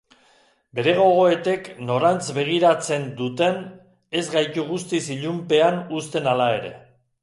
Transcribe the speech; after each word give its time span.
Bere 0.79 0.95
gogoetek 0.99 1.69
norantz 1.91 2.23
begiratzen 2.39 3.07
duten, 3.23 3.63
ez 4.23 4.27
gaitu 4.35 4.69
guztiz 4.75 5.07
ilunpean 5.21 5.83
uzten 6.03 6.33
hala 6.35 6.55
ere. 6.61 6.79